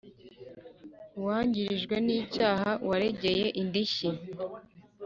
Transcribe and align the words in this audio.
Uwangirijwe 1.19 1.95
n 2.05 2.07
icyaha 2.19 2.71
waregeye 2.87 3.45
indishyi 3.61 4.09